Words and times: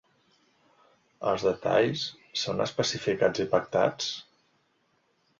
Els 1.31 1.43
detalls 1.47 2.05
són 2.43 2.63
especificats 2.65 3.43
i 3.43 3.45
pactats? 3.53 4.09